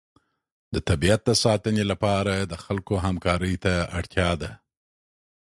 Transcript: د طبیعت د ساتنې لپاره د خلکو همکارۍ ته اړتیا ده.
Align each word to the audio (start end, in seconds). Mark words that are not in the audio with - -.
د 0.73 0.75
طبیعت 0.89 1.21
د 1.25 1.31
ساتنې 1.43 1.83
لپاره 1.91 2.33
د 2.51 2.53
خلکو 2.63 2.93
همکارۍ 3.05 3.55
ته 3.63 3.73
اړتیا 3.99 4.29
ده. 4.41 4.51